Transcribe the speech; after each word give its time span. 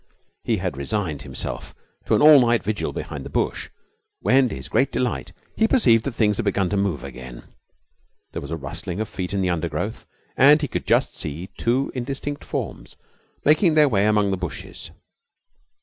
He 0.43 0.57
had 0.57 0.77
resigned 0.77 1.21
himself 1.21 1.75
to 2.07 2.15
an 2.15 2.23
all 2.23 2.39
night 2.41 2.63
vigil 2.63 2.91
behind 2.91 3.23
the 3.23 3.29
bush, 3.29 3.69
when 4.19 4.49
to 4.49 4.55
his 4.55 4.67
great 4.67 4.91
delight 4.91 5.31
he 5.55 5.67
perceived 5.67 6.05
that 6.05 6.13
things 6.15 6.37
had 6.37 6.43
begun 6.45 6.69
to 6.69 6.75
move 6.75 7.03
again. 7.03 7.43
There 8.31 8.41
was 8.41 8.49
a 8.49 8.57
rustling 8.57 8.99
of 8.99 9.07
feet 9.07 9.31
in 9.31 9.43
the 9.43 9.51
undergrowth, 9.51 10.07
and 10.35 10.59
he 10.59 10.67
could 10.67 10.87
just 10.87 11.15
see 11.15 11.49
two 11.55 11.91
indistinct 11.93 12.43
forms 12.43 12.95
making 13.45 13.75
their 13.75 13.87
way 13.87 14.07
among 14.07 14.31
the 14.31 14.37
bushes. 14.37 14.89